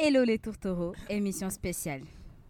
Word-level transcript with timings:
Hello 0.00 0.22
les 0.22 0.38
tourtereaux, 0.38 0.94
émission 1.08 1.50
spéciale. 1.50 2.02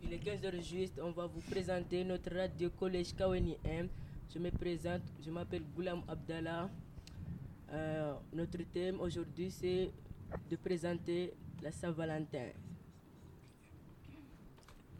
Il 0.02 0.12
est 0.12 0.22
15h 0.22 0.62
juste, 0.62 1.00
on 1.02 1.12
va 1.12 1.26
vous 1.26 1.40
présenter 1.40 2.04
notre 2.04 2.34
radio 2.36 2.68
collège 2.68 3.14
Kaweni 3.16 3.56
M. 3.64 3.88
Je 4.30 4.38
me 4.38 4.50
présente, 4.50 5.00
je 5.24 5.30
m'appelle 5.30 5.62
Goulam 5.74 6.02
Abdallah. 6.06 6.68
Euh, 7.72 8.12
notre 8.34 8.58
thème 8.70 9.00
aujourd'hui 9.00 9.50
c'est 9.50 9.90
de 10.50 10.56
présenter 10.56 11.32
la 11.62 11.72
Saint-Valentin. 11.72 12.48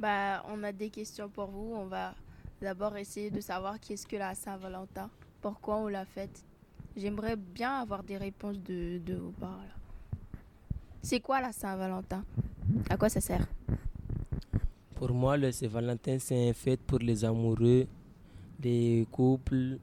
Bah, 0.00 0.42
on 0.48 0.62
a 0.62 0.72
des 0.72 0.88
questions 0.88 1.28
pour 1.28 1.48
vous. 1.50 1.74
On 1.74 1.84
va 1.84 2.14
d'abord 2.62 2.96
essayer 2.96 3.30
de 3.30 3.42
savoir 3.42 3.78
qu'est-ce 3.78 4.06
que 4.06 4.16
la 4.16 4.34
Saint-Valentin, 4.34 5.10
pourquoi 5.42 5.76
on 5.76 5.88
la 5.88 6.06
fête. 6.06 6.46
J'aimerais 6.96 7.36
bien 7.36 7.74
avoir 7.74 8.02
des 8.02 8.16
réponses 8.16 8.58
de, 8.62 8.96
de 9.04 9.16
vos 9.16 9.32
parents. 9.32 9.77
C'est 11.08 11.20
quoi 11.20 11.40
la 11.40 11.52
Saint-Valentin? 11.52 12.22
À 12.90 12.98
quoi 12.98 13.08
ça 13.08 13.22
sert? 13.22 13.46
Pour 14.94 15.10
moi, 15.14 15.38
le 15.38 15.50
Saint-Valentin 15.50 16.18
c'est 16.18 16.48
une 16.48 16.52
fête 16.52 16.80
pour 16.80 16.98
les 16.98 17.24
amoureux, 17.24 17.86
les 18.62 19.06
couples, 19.10 19.78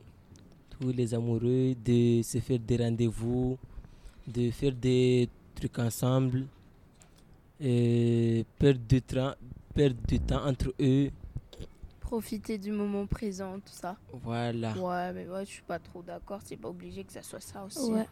tous 0.70 0.90
les 0.92 1.16
amoureux, 1.16 1.74
de 1.84 2.22
se 2.22 2.38
faire 2.38 2.60
des 2.60 2.78
rendez-vous, 2.78 3.58
de 4.28 4.52
faire 4.52 4.74
des 4.74 5.28
trucs 5.56 5.80
ensemble, 5.80 6.46
et 7.60 8.46
perdre 8.60 8.82
du, 8.88 9.00
tra- 9.00 9.36
perdre 9.74 9.98
du 10.08 10.20
temps 10.20 10.46
entre 10.46 10.76
eux. 10.80 11.10
Profiter 12.02 12.60
du 12.60 12.72
moment 12.72 13.08
présent, 13.08 13.56
tout 13.56 13.74
ça. 13.74 13.98
Voilà. 14.14 14.78
Ouais, 14.78 15.12
mais 15.12 15.26
moi 15.26 15.44
je 15.44 15.50
suis 15.50 15.64
pas 15.64 15.80
trop 15.80 16.04
d'accord. 16.04 16.42
C'est 16.46 16.58
pas 16.58 16.70
obligé 16.70 17.04
que 17.04 17.12
ça 17.12 17.24
soit 17.24 17.40
ça 17.40 17.64
aussi. 17.64 17.92
Ouais. 17.92 18.06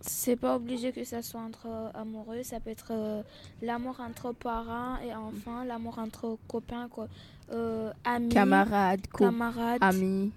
C'est 0.00 0.36
pas 0.36 0.56
obligé 0.56 0.92
que 0.92 1.02
ça 1.04 1.22
soit 1.22 1.40
entre 1.40 1.66
euh, 1.66 1.90
amoureux, 1.94 2.42
ça 2.42 2.60
peut 2.60 2.70
être 2.70 2.88
euh, 2.90 3.22
l'amour 3.62 4.00
entre 4.00 4.32
parents 4.32 4.98
et 4.98 5.14
enfants, 5.14 5.64
l'amour 5.64 5.98
entre 5.98 6.36
copains, 6.46 6.88
quoi. 6.88 7.08
Euh, 7.52 7.90
amis, 8.04 8.28
Camarades, 8.28 9.06
camarades. 9.06 9.78
amis. 9.82 10.30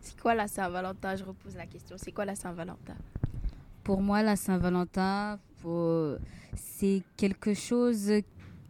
C'est 0.00 0.18
quoi 0.20 0.34
la 0.34 0.48
Saint-Valentin? 0.48 1.16
Je 1.16 1.24
repose 1.24 1.54
la 1.56 1.66
question. 1.66 1.96
C'est 1.98 2.12
quoi 2.12 2.24
la 2.24 2.34
Saint-Valentin? 2.34 2.96
Pour 3.84 4.00
moi, 4.00 4.22
la 4.22 4.36
Saint-Valentin, 4.36 5.38
c'est 6.56 7.02
quelque 7.16 7.54
chose 7.54 8.10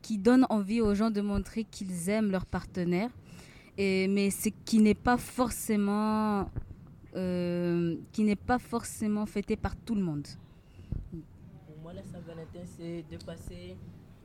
qui 0.03 0.19
donne 0.19 0.47
envie 0.51 0.81
aux 0.81 0.95
gens 0.95 1.11
de 1.11 1.21
montrer 1.21 1.65
qu'ils 1.65 2.09
aiment 2.09 2.31
leur 2.31 2.47
partenaire, 2.47 3.11
et, 3.77 4.09
mais 4.09 4.31
c'est 4.31 4.53
qui 4.65 4.79
n'est 4.79 4.95
pas 4.95 5.17
forcément 5.17 6.49
euh, 7.17 7.97
qui 8.13 8.23
n'est 8.25 8.37
pas 8.37 8.59
forcément 8.59 9.27
fêté 9.27 9.57
par 9.57 9.75
tout 9.77 9.95
le 9.95 10.03
monde. 10.03 10.27
Pour 11.11 11.77
moi, 11.83 11.93
la 11.93 12.03
Saint-Valentin, 12.03 12.65
c'est 12.65 13.05
de 13.11 13.23
passer 13.25 13.77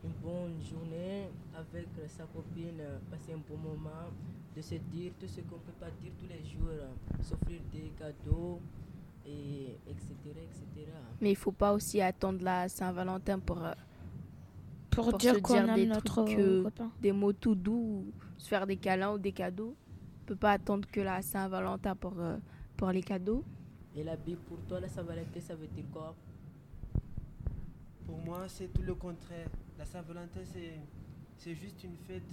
une 0.03 0.11
bonne 0.21 0.61
journée 0.61 1.29
avec 1.55 1.87
sa 2.07 2.23
copine, 2.25 2.81
passer 3.09 3.33
un 3.33 3.41
bon 3.49 3.57
moment, 3.57 4.09
de 4.55 4.61
se 4.61 4.75
dire 4.75 5.11
tout 5.19 5.27
ce 5.27 5.41
qu'on 5.41 5.55
ne 5.55 5.61
peut 5.61 5.79
pas 5.79 5.91
dire 6.01 6.11
tous 6.19 6.27
les 6.27 6.43
jours, 6.43 6.69
s'offrir 7.21 7.61
des 7.71 7.91
cadeaux, 7.97 8.59
et 9.25 9.77
etc. 9.87 10.13
etc. 10.25 10.91
Mais 11.19 11.31
il 11.31 11.35
faut 11.35 11.51
pas 11.51 11.73
aussi 11.73 12.01
attendre 12.01 12.43
la 12.43 12.67
Saint-Valentin 12.69 13.39
pour 13.39 13.63
euh, 13.63 13.73
pour, 14.89 15.09
pour 15.09 15.17
dire 15.17 15.35
se 15.35 15.39
qu'on 15.39 15.53
dire 15.53 15.69
aime 15.69 15.75
des 15.75 15.85
notre 15.85 16.23
trucs, 16.25 16.37
euh, 16.39 16.69
des 17.01 17.11
mots 17.11 17.33
tout 17.33 17.55
doux, 17.55 18.05
ou 18.07 18.13
se 18.37 18.47
faire 18.47 18.67
des 18.67 18.77
câlins 18.77 19.13
ou 19.13 19.17
des 19.17 19.31
cadeaux. 19.31 19.75
On 20.23 20.25
peut 20.25 20.35
pas 20.35 20.51
attendre 20.51 20.87
que 20.91 21.01
la 21.01 21.21
Saint-Valentin 21.21 21.95
pour, 21.95 22.19
euh, 22.19 22.37
pour 22.81 22.89
les 22.91 23.03
cadeaux. 23.03 23.43
Et 23.95 24.03
la 24.03 24.15
Bible, 24.15 24.39
pour 24.47 24.57
toi, 24.61 24.79
la 24.79 24.89
Saint-Valentin, 24.89 25.39
ça 25.39 25.53
veut 25.53 25.67
dire 25.67 25.83
quoi? 25.93 26.15
Pour 28.07 28.17
moi, 28.25 28.45
c'est 28.47 28.73
tout 28.73 28.81
le 28.81 28.95
contraire. 28.95 29.47
La 29.77 29.85
Saint-Valentin, 29.85 30.39
c'est, 30.51 30.79
c'est 31.37 31.53
juste 31.53 31.83
une 31.83 31.95
fête 32.07 32.23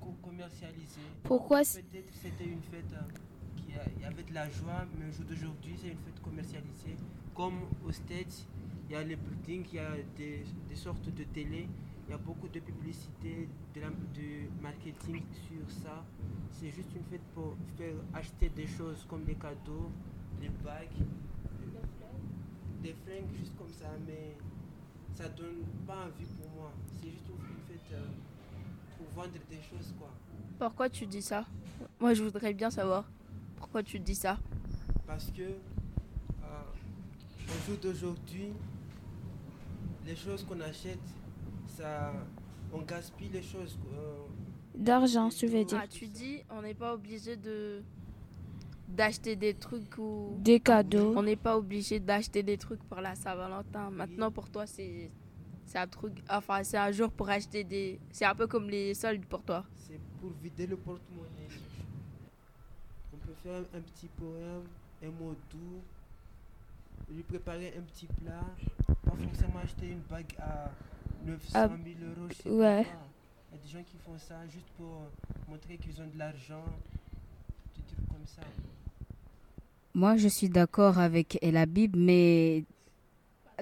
co- 0.00 0.16
commercialisée. 0.22 1.04
Pourquoi 1.22 1.58
Peut-être 1.60 2.14
c'était 2.14 2.44
une 2.46 2.62
fête 2.62 2.90
euh, 2.94 3.02
qui 3.56 3.74
a- 3.74 4.06
avait 4.08 4.22
de 4.22 4.32
la 4.32 4.48
joie, 4.48 4.86
mais 4.98 5.06
au 5.10 5.12
jour 5.12 5.26
d'aujourd'hui, 5.26 5.74
c'est 5.76 5.88
une 5.88 5.98
fête 5.98 6.22
commercialisée. 6.22 6.96
Comme 7.34 7.58
aux 7.86 7.92
States, 7.92 8.46
il 8.88 8.92
y 8.94 8.96
a 8.96 9.02
les 9.04 9.16
buildings, 9.16 9.66
il 9.70 9.76
y 9.76 9.78
a 9.80 9.90
des, 10.16 10.44
des 10.66 10.76
sortes 10.76 11.14
de 11.14 11.24
télé, 11.24 11.68
il 12.10 12.12
y 12.12 12.14
a 12.14 12.18
beaucoup 12.18 12.48
de 12.48 12.58
publicité, 12.58 13.48
de, 13.72 13.80
la- 13.80 13.86
de 13.88 14.50
marketing 14.60 15.22
sur 15.46 15.70
ça. 15.70 16.02
C'est 16.50 16.70
juste 16.70 16.88
une 16.96 17.04
fête 17.04 17.22
pour 17.36 17.54
faire 17.78 17.94
acheter 18.12 18.48
des 18.48 18.66
choses 18.66 19.06
comme 19.08 19.22
des 19.22 19.36
cadeaux, 19.36 19.92
des 20.40 20.48
bagues, 20.64 20.88
des 22.82 22.94
fringues, 23.04 23.30
juste 23.38 23.56
comme 23.56 23.70
ça, 23.70 23.86
mais 24.08 24.34
ça 25.14 25.28
donne 25.28 25.62
pas 25.86 26.06
envie 26.06 26.24
pour 26.26 26.50
moi. 26.56 26.72
C'est 27.00 27.10
juste 27.10 27.28
une 27.28 27.34
une 27.34 27.78
fête 27.78 27.92
euh, 27.92 28.06
pour 28.98 29.06
vendre 29.22 29.38
des 29.48 29.62
choses, 29.62 29.94
quoi. 29.96 30.10
Pourquoi 30.58 30.90
tu 30.90 31.06
dis 31.06 31.22
ça? 31.22 31.46
Moi, 32.00 32.14
je 32.14 32.24
voudrais 32.24 32.52
bien 32.54 32.70
savoir 32.70 33.04
pourquoi 33.56 33.84
tu 33.84 34.00
dis 34.00 34.16
ça. 34.16 34.36
Parce 35.06 35.30
que 35.30 35.42
euh, 35.42 36.62
au 37.48 37.66
jour 37.70 37.78
d'aujourd'hui, 37.80 38.48
les 40.06 40.16
choses 40.16 40.44
qu'on 40.44 40.60
achète, 40.60 40.98
ça, 41.80 42.12
on 42.72 42.82
gaspille 42.82 43.28
les 43.30 43.42
choses. 43.42 43.78
euh, 43.94 44.24
D'argent, 44.74 45.28
tu 45.30 45.46
veux 45.46 45.64
dire. 45.64 45.78
Ah, 45.82 45.86
tu 45.88 46.06
dis, 46.06 46.42
on 46.50 46.62
n'est 46.62 46.74
pas 46.74 46.94
obligé 46.94 47.36
de 47.36 47.82
d'acheter 48.88 49.36
des 49.36 49.54
trucs 49.54 49.96
ou 49.98 50.34
Des 50.38 50.58
cadeaux. 50.58 51.14
on 51.16 51.22
n'est 51.22 51.36
pas 51.36 51.56
obligé 51.56 52.00
d'acheter 52.00 52.42
des 52.42 52.58
trucs 52.58 52.82
pour 52.84 53.00
la 53.00 53.14
Saint-Valentin. 53.14 53.88
Maintenant, 53.90 54.30
pour 54.32 54.48
toi, 54.50 54.66
c'est 54.66 55.10
c'est 55.64 55.78
un 55.78 55.86
truc, 55.86 56.12
enfin, 56.28 56.64
c'est 56.64 56.76
un 56.78 56.90
jour 56.90 57.10
pour 57.12 57.28
acheter 57.30 57.62
des. 57.62 58.00
C'est 58.10 58.24
un 58.24 58.34
peu 58.34 58.46
comme 58.48 58.68
les 58.68 58.94
soldes 58.94 59.24
pour 59.26 59.42
toi. 59.42 59.64
c'est 59.76 60.00
pour 60.20 60.30
vider 60.42 60.66
le 60.66 60.76
porte-monnaie. 60.76 61.48
On 63.14 63.16
peut 63.18 63.34
faire 63.42 63.62
un 63.74 63.80
petit 63.80 64.08
poème, 64.18 64.64
un 65.04 65.10
mot 65.22 65.34
doux, 65.50 65.80
lui 67.14 67.22
préparer 67.22 67.72
un 67.78 67.82
petit 67.82 68.06
plat, 68.06 68.44
pas 69.04 69.12
forcément 69.16 69.60
acheter 69.62 69.88
une 69.90 70.02
bague 70.10 70.34
à 70.40 70.70
900 71.24 71.48
Ah, 71.54 71.68
000 71.68 71.78
euros. 72.02 72.28
je 72.30 72.34
sais 72.42 72.48
ouais. 72.50 72.84
pas. 72.84 72.90
Il 73.52 73.56
y 73.56 73.60
a 73.60 73.62
des 73.64 73.68
gens 73.68 73.82
qui 73.84 73.96
font 74.04 74.18
ça 74.18 74.34
juste 74.52 74.66
pour 74.76 75.02
montrer 75.48 75.76
qu'ils 75.76 76.00
ont 76.00 76.06
de 76.12 76.18
l'argent, 76.18 76.64
des 77.76 77.82
trucs 77.94 78.08
comme 78.08 78.26
ça. 78.26 78.42
Moi, 79.94 80.16
je 80.16 80.28
suis 80.28 80.48
d'accord 80.48 80.98
avec 80.98 81.38
la 81.42 81.66
Bible, 81.66 81.98
mais 81.98 82.64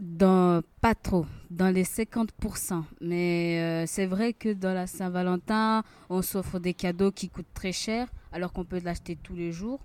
dans 0.02 0.62
pas 0.80 0.94
trop, 0.94 1.26
dans 1.50 1.70
les 1.74 1.84
50%. 1.84 2.84
Mais 3.00 3.58
euh, 3.60 3.86
c'est 3.86 4.06
vrai 4.06 4.32
que 4.34 4.52
dans 4.52 4.74
la 4.74 4.86
Saint-Valentin, 4.86 5.82
on 6.10 6.20
s'offre 6.22 6.58
des 6.58 6.74
cadeaux 6.74 7.10
qui 7.10 7.28
coûtent 7.30 7.52
très 7.54 7.72
cher, 7.72 8.08
alors 8.30 8.52
qu'on 8.52 8.64
peut 8.64 8.80
l'acheter 8.84 9.16
tous 9.16 9.34
les 9.34 9.52
jours. 9.52 9.80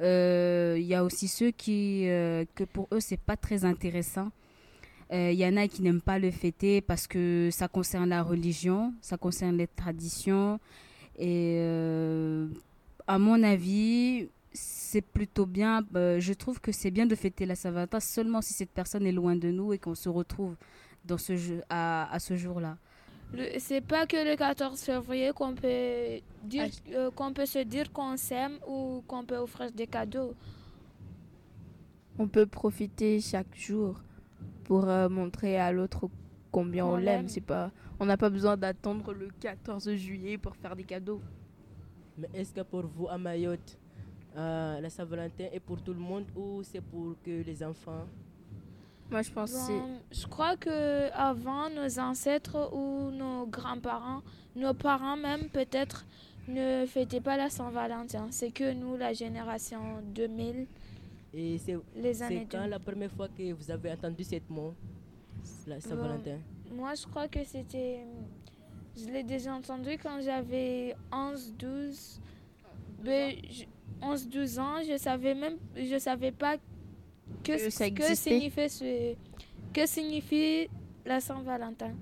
Euh, 0.00 0.76
Il 0.78 0.86
y 0.86 0.94
a 0.94 1.04
aussi 1.04 1.28
ceux 1.28 1.50
qui, 1.52 2.08
euh, 2.08 2.44
que 2.54 2.64
pour 2.64 2.88
eux, 2.92 3.00
c'est 3.00 3.20
pas 3.20 3.36
très 3.36 3.64
intéressant. 3.64 4.30
Euh, 5.12 5.30
Il 5.32 5.38
y 5.38 5.46
en 5.46 5.56
a 5.56 5.68
qui 5.68 5.82
n'aiment 5.82 6.00
pas 6.00 6.18
le 6.18 6.30
fêter 6.30 6.80
parce 6.80 7.06
que 7.06 7.48
ça 7.52 7.68
concerne 7.68 8.08
la 8.08 8.22
religion, 8.22 8.94
ça 9.00 9.16
concerne 9.16 9.56
les 9.56 9.66
traditions. 9.66 10.58
Et 11.18 11.56
euh, 11.60 12.48
à 13.06 13.18
mon 13.18 13.42
avis, 13.42 14.28
c'est 14.52 15.02
plutôt 15.02 15.46
bien. 15.46 15.82
euh, 15.94 16.20
je 16.20 16.32
trouve 16.32 16.60
que 16.60 16.72
c'est 16.72 16.90
bien 16.90 17.06
de 17.06 17.14
fêter 17.14 17.44
la 17.46 17.54
Saint-Valentin 17.54 18.00
seulement 18.00 18.40
si 18.40 18.52
cette 18.54 18.70
personne 18.70 19.06
est 19.06 19.12
loin 19.12 19.36
de 19.36 19.50
nous 19.50 19.72
et 19.72 19.78
qu'on 19.78 19.94
se 19.94 20.08
retrouve 20.08 20.56
dans 21.04 21.18
ce 21.18 21.36
jeu, 21.36 21.62
à, 21.68 22.12
à 22.12 22.18
ce 22.18 22.34
jour-là. 22.36 22.78
C'est 23.58 23.80
pas 23.80 24.06
que 24.06 24.16
le 24.16 24.36
14 24.36 24.80
février 24.80 25.32
qu'on 25.34 25.54
peut 25.54 26.20
dire, 26.44 26.68
euh, 26.92 27.10
qu'on 27.10 27.32
peut 27.32 27.46
se 27.46 27.58
dire 27.58 27.92
qu'on 27.92 28.16
s'aime 28.16 28.58
ou 28.66 29.02
qu'on 29.08 29.24
peut 29.24 29.36
offrir 29.36 29.72
des 29.72 29.88
cadeaux. 29.88 30.34
On 32.18 32.28
peut 32.28 32.46
profiter 32.46 33.20
chaque 33.20 33.54
jour 33.56 34.00
pour 34.64 34.88
euh, 34.88 35.08
montrer 35.08 35.58
à 35.58 35.70
l'autre 35.72 36.08
combien 36.50 36.86
On 36.86 36.94
on 36.94 36.96
l'aime. 36.96 37.28
C'est 37.28 37.40
pas, 37.40 37.70
on 38.00 38.06
n'a 38.06 38.16
pas 38.16 38.30
besoin 38.30 38.56
d'attendre 38.56 39.12
le 39.12 39.28
14 39.40 39.94
juillet 39.94 40.38
pour 40.38 40.56
faire 40.56 40.74
des 40.74 40.84
cadeaux. 40.84 41.20
Mais 42.18 42.28
est-ce 42.34 42.52
que 42.52 42.60
pour 42.60 42.86
vous, 42.86 43.08
à 43.08 43.18
Mayotte, 43.18 43.78
euh, 44.36 44.80
la 44.80 44.90
Saint-Valentin 44.90 45.46
est 45.52 45.60
pour 45.60 45.82
tout 45.82 45.92
le 45.92 46.00
monde 46.00 46.24
ou 46.36 46.62
c'est 46.62 46.80
pour 46.80 47.16
que 47.24 47.42
les 47.42 47.62
enfants? 47.62 48.06
Moi, 49.10 49.22
je 49.22 49.30
pense 49.30 49.52
que 49.52 49.58
c'est 49.58 49.72
Bon, 49.78 50.00
je 50.10 50.26
crois 50.26 50.56
que 50.56 51.12
avant 51.12 51.68
nos 51.70 51.98
ancêtres 51.98 52.70
ou 52.72 53.10
nos 53.10 53.46
grands-parents, 53.46 54.22
nos 54.56 54.74
parents 54.74 55.16
même 55.16 55.48
peut-être 55.50 56.06
ne 56.48 56.86
fêtaient 56.86 57.20
pas 57.20 57.36
la 57.36 57.50
Saint-Valentin. 57.50 58.28
C'est 58.30 58.50
que 58.50 58.72
nous, 58.72 58.96
la 58.96 59.12
génération 59.12 59.80
2000, 60.14 60.66
Et 61.36 61.58
c'est 61.58 61.72
quand 61.72 62.58
2000. 62.58 62.70
la 62.70 62.78
première 62.78 63.10
fois 63.10 63.28
que 63.28 63.52
vous 63.52 63.70
avez 63.70 63.90
entendu 63.92 64.22
ce 64.24 64.36
mot, 64.48 64.74
la 65.66 65.80
Saint-Valentin? 65.80 66.38
Moi, 66.72 66.94
je 66.94 67.06
crois 67.06 67.28
que 67.28 67.42
c'était. 67.44 68.00
Je 68.96 69.06
l'ai 69.06 69.24
déjà 69.24 69.54
entendu 69.54 69.90
quand 70.02 70.20
j'avais 70.22 70.94
11, 71.12 71.52
12. 71.58 72.20
Ben, 73.02 73.34
je- 73.50 73.64
11, 74.00 74.28
12 74.28 74.58
ans. 74.58 74.76
Je 74.88 74.96
savais 74.96 75.34
même. 75.34 75.56
Je 75.76 75.98
savais 75.98 76.30
pas 76.32 76.56
que, 77.42 77.52
Que 77.64 77.70
ça 77.70 77.90
que 77.90 78.14
signifie 78.14 78.68
ce. 78.68 79.14
Que 79.72 79.86
signifie 79.86 80.68
la 81.04 81.20
Saint-Valentin. 81.20 81.92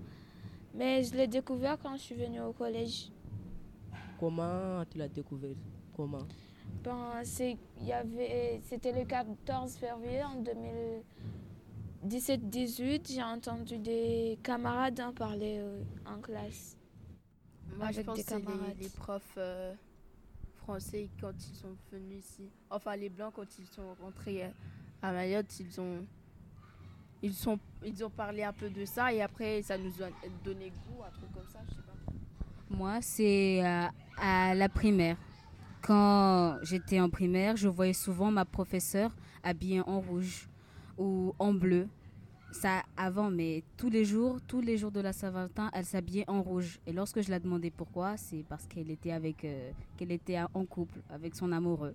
Mais 0.74 1.02
je 1.02 1.14
l'ai 1.14 1.26
découvert 1.26 1.78
quand 1.78 1.96
je 1.96 2.02
suis 2.02 2.14
venue 2.14 2.40
au 2.40 2.52
collège. 2.52 3.10
Comment 4.20 4.84
tu 4.90 4.98
l'as 4.98 5.08
découvert? 5.08 5.50
Comment? 5.96 6.18
Ben, 6.84 7.22
c'est, 7.24 7.56
il 7.80 7.86
y 7.86 7.92
avait, 7.92 8.60
c'était 8.64 8.92
le 8.92 9.04
14 9.04 9.76
février 9.76 10.22
en 10.24 10.42
2017-18. 12.04 13.12
J'ai 13.14 13.22
entendu 13.22 13.78
des 13.78 14.38
camarades 14.42 15.00
en 15.00 15.12
parler 15.12 15.58
euh, 15.60 15.82
en 16.06 16.20
classe. 16.20 16.76
Moi, 17.76 17.86
je 17.92 18.00
Avec 18.00 18.06
pense 18.06 18.16
des 18.16 18.24
que 18.24 18.28
c'est 18.28 18.38
les, 18.38 18.44
camarades. 18.44 18.76
les 18.80 18.88
profs 18.90 19.34
euh, 19.38 19.74
français 20.56 21.08
quand 21.20 21.32
ils 21.36 21.54
sont 21.56 21.76
venus 21.90 22.18
ici. 22.24 22.50
Enfin, 22.70 22.96
les 22.96 23.08
blancs 23.08 23.32
quand 23.34 23.58
ils 23.58 23.66
sont 23.66 23.94
rentrés 24.00 24.44
euh, 24.44 24.48
à 25.02 25.12
Mayotte, 25.12 25.58
ils 25.60 25.80
ont, 25.80 26.04
ils 27.22 27.34
sont, 27.34 27.58
ils 27.84 28.04
ont 28.04 28.10
parlé 28.10 28.42
un 28.42 28.52
peu 28.52 28.68
de 28.70 28.84
ça 28.84 29.12
et 29.12 29.22
après 29.22 29.62
ça 29.62 29.78
nous 29.78 30.02
a 30.02 30.08
donné 30.44 30.70
goût, 30.70 31.02
un 31.06 31.10
truc 31.10 31.32
comme 31.32 31.48
ça, 31.52 31.60
je 31.68 31.74
sais 31.74 31.80
pas. 31.82 32.12
Moi, 32.70 33.00
c'est 33.02 33.64
euh, 33.64 33.86
à 34.18 34.54
la 34.54 34.68
primaire. 34.68 35.16
Quand 35.82 36.58
j'étais 36.62 37.00
en 37.00 37.10
primaire, 37.10 37.56
je 37.56 37.68
voyais 37.68 37.92
souvent 37.92 38.30
ma 38.30 38.44
professeure 38.44 39.10
habillée 39.42 39.80
en 39.80 40.00
rouge 40.00 40.48
ou 40.96 41.34
en 41.40 41.52
bleu. 41.52 41.88
Ça 42.52 42.82
avant, 42.96 43.30
mais 43.30 43.64
tous 43.76 43.90
les 43.90 44.04
jours, 44.04 44.38
tous 44.46 44.60
les 44.60 44.76
jours 44.76 44.92
de 44.92 45.00
la 45.00 45.12
Saint-Valentin, 45.12 45.70
elle 45.72 45.84
s'habillait 45.84 46.28
en 46.28 46.42
rouge. 46.42 46.78
Et 46.86 46.92
lorsque 46.92 47.20
je 47.20 47.30
la 47.30 47.40
demandais 47.40 47.70
pourquoi, 47.70 48.16
c'est 48.16 48.44
parce 48.48 48.66
qu'elle 48.66 48.90
était 48.90 49.10
avec, 49.10 49.44
euh, 49.44 49.72
qu'elle 49.96 50.12
était 50.12 50.38
en 50.54 50.64
couple 50.66 51.00
avec 51.10 51.34
son 51.34 51.50
amoureux. 51.50 51.94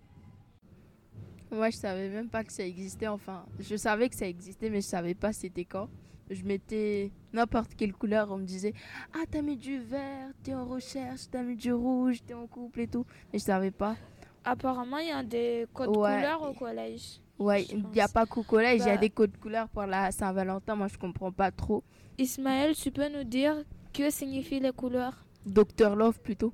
Moi, 1.52 1.70
je 1.70 1.78
savais 1.78 2.10
même 2.10 2.28
pas 2.28 2.44
que 2.44 2.52
ça 2.52 2.66
existait. 2.66 3.08
Enfin, 3.08 3.46
je 3.60 3.76
savais 3.78 4.10
que 4.10 4.16
ça 4.16 4.28
existait, 4.28 4.70
mais 4.70 4.82
je 4.82 4.88
savais 4.88 5.14
pas 5.14 5.32
c'était 5.32 5.64
quand. 5.64 5.88
Je 6.30 6.44
mettais 6.44 7.12
n'importe 7.34 7.74
quelle 7.76 7.94
couleur. 7.94 8.32
On 8.32 8.38
me 8.38 8.46
disait 8.46 8.74
Ah, 9.14 9.24
t'as 9.30 9.42
mis 9.42 9.56
du 9.58 9.80
vert, 9.80 10.30
t'es 10.44 10.54
en 10.54 10.66
recherche, 10.66 11.22
t'as 11.32 11.42
mis 11.44 11.56
du 11.56 11.72
rouge, 11.74 12.18
t'es 12.26 12.34
en 12.34 12.48
couple 12.48 12.82
et 12.82 12.88
tout. 12.88 13.06
Mais 13.32 13.40
je 13.40 13.44
savais 13.46 13.72
pas. 13.72 13.96
Apparemment, 14.44 14.98
il 15.00 15.08
y 15.08 15.12
a 15.12 15.24
des 15.24 15.66
codes 15.74 15.90
Ouais. 15.90 16.16
couleurs 16.16 16.50
au 16.50 16.54
collège. 16.54 17.20
Ouais, 17.40 17.64
il 17.66 17.84
n'y 17.94 18.02
a 18.02 18.08
pas 18.08 18.26
qu'au 18.26 18.44
collège, 18.44 18.82
il 18.82 18.88
y 18.88 18.90
a 18.90 18.96
Bah- 18.96 19.02
des 19.02 19.10
codes 19.10 19.38
couleurs 19.38 19.68
pour 19.70 19.84
la 19.86 20.12
Saint-Valentin. 20.12 20.76
Moi, 20.76 20.88
je 20.88 20.98
comprends 20.98 21.32
pas 21.32 21.52
trop. 21.52 21.84
Ismaël, 22.18 22.76
tu 22.76 22.90
peux 22.92 23.08
nous 23.10 23.24
dire 23.24 23.64
que 23.94 24.10
signifient 24.10 24.60
les 24.60 24.72
couleurs? 24.72 25.24
Docteur 25.46 25.96
Love 25.96 26.20
plutôt. 26.20 26.52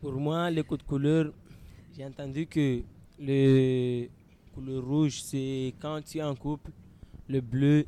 Pour 0.00 0.12
moi, 0.12 0.50
les 0.50 0.62
codes 0.62 0.84
couleurs, 0.84 1.32
j'ai 1.96 2.04
entendu 2.04 2.46
que 2.46 2.82
le 3.18 4.06
couleur 4.54 4.84
rouge, 4.84 5.22
c'est 5.22 5.74
quand 5.80 6.00
tu 6.04 6.18
es 6.18 6.22
en 6.22 6.34
couple. 6.34 6.70
Le 7.28 7.40
bleu, 7.40 7.84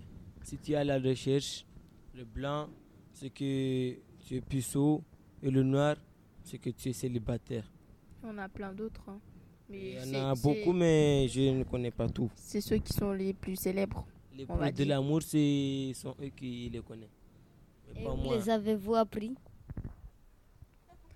si 0.47 0.57
tu 0.59 0.73
es 0.73 0.77
à 0.77 0.85
la 0.85 0.99
recherche. 1.01 1.67
Le 2.15 2.25
blanc, 2.25 2.69
c'est 3.13 3.31
que 3.31 3.95
tu 4.25 4.37
es 4.37 4.41
puceau. 4.41 5.03
Et 5.43 5.51
le 5.51 5.63
noir, 5.65 5.97
c'est 6.45 6.59
que 6.59 6.71
tu 6.71 6.89
es 6.89 6.93
célibataire. 6.93 7.65
On 8.23 8.39
a 8.39 8.49
plein 8.49 8.73
d'autres. 8.73 9.03
hein. 9.09 9.19
Mais 9.69 9.95
Il 10.05 10.13
y 10.13 10.17
en 10.17 10.31
a 10.31 10.35
beaucoup, 10.37 10.73
mais 10.73 11.27
je 11.29 11.41
ne 11.51 11.65
connais 11.65 11.91
pas 11.91 12.09
tout. 12.09 12.31
C'est 12.37 12.61
ceux 12.61 12.77
qui 12.79 12.93
sont 12.93 13.13
les 13.13 13.35
plus 13.35 13.57
célèbres. 13.57 14.07
Les 14.37 14.47
plus 14.47 14.73
de 14.73 14.85
l'amour, 14.85 15.23
ce 15.23 15.91
sont 15.95 16.15
eux 16.23 16.29
qui 16.29 16.71
les 16.73 16.81
connaissent. 16.81 17.09
Mais 17.95 18.01
Et 18.01 18.05
pas 18.05 18.15
les 18.37 18.49
avez-vous 18.51 18.95
appris? 18.95 19.35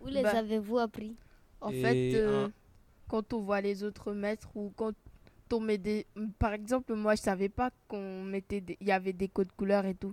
Où 0.01 0.07
les 0.09 0.23
Bah, 0.23 0.39
avez-vous 0.39 0.79
appris? 0.79 1.15
En 1.61 1.71
fait, 1.71 2.15
euh, 2.15 2.49
quand 3.07 3.33
on 3.33 3.41
voit 3.43 3.61
les 3.61 3.85
autres 3.85 4.13
mettre 4.13 4.49
ou 4.57 4.73
quand 4.75 4.95
on. 5.53 5.67
Par 6.39 6.53
exemple, 6.53 6.95
moi, 6.95 7.15
je 7.15 7.23
savais 7.23 7.49
pas 7.49 7.71
qu'on 7.89 8.25
mettait... 8.25 8.65
Il 8.81 8.87
y 8.87 8.93
avait 8.93 9.13
des 9.13 9.29
codes 9.29 9.53
couleurs 9.53 9.87
et 9.87 9.95
tout. 9.95 10.13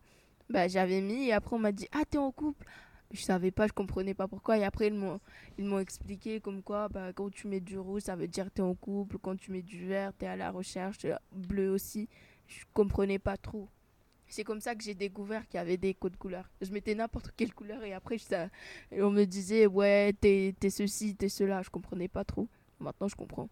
Bah, 0.49 0.67
j'avais 0.67 1.01
mis 1.01 1.27
et 1.27 1.33
après, 1.33 1.55
on 1.55 1.59
m'a 1.59 1.71
dit 1.71 1.87
«Ah, 1.91 2.03
t'es 2.09 2.17
en 2.17 2.31
couple?» 2.31 2.65
Je 3.11 3.21
savais 3.21 3.51
pas, 3.51 3.67
je 3.67 3.73
comprenais 3.73 4.13
pas 4.13 4.27
pourquoi. 4.27 4.57
Et 4.57 4.65
après, 4.65 4.87
ils 4.87 4.93
m'ont, 4.93 5.19
ils 5.57 5.63
m'ont 5.63 5.79
expliqué 5.79 6.41
comme 6.41 6.61
quoi, 6.61 6.89
bah, 6.89 7.13
quand 7.13 7.29
tu 7.31 7.47
mets 7.47 7.61
du 7.61 7.79
rouge, 7.79 8.01
ça 8.01 8.17
veut 8.17 8.27
dire 8.27 8.51
t'es 8.51 8.61
en 8.61 8.75
couple. 8.75 9.17
Quand 9.17 9.37
tu 9.37 9.51
mets 9.51 9.61
du 9.61 9.85
vert, 9.85 10.11
t'es 10.17 10.27
à 10.27 10.35
la 10.35 10.51
recherche. 10.51 11.05
Bleu 11.31 11.69
aussi. 11.69 12.09
Je 12.47 12.63
comprenais 12.73 13.19
pas 13.19 13.37
trop. 13.37 13.69
C'est 14.27 14.43
comme 14.43 14.59
ça 14.59 14.75
que 14.75 14.83
j'ai 14.83 14.93
découvert 14.93 15.47
qu'il 15.47 15.57
y 15.57 15.61
avait 15.61 15.77
des 15.77 15.93
codes 15.93 16.17
couleurs. 16.17 16.49
Je 16.61 16.71
mettais 16.73 16.95
n'importe 16.95 17.31
quelle 17.37 17.53
couleur 17.53 17.81
et 17.85 17.93
après, 17.93 18.17
et 18.91 19.01
on 19.01 19.09
me 19.09 19.23
disait, 19.23 19.67
ouais, 19.67 20.11
t'es, 20.19 20.53
t'es 20.59 20.69
ceci, 20.69 21.15
t'es 21.15 21.29
cela. 21.29 21.61
Je 21.61 21.69
comprenais 21.69 22.09
pas 22.09 22.25
trop. 22.25 22.49
Maintenant, 22.79 23.07
je 23.07 23.15
comprends. 23.15 23.49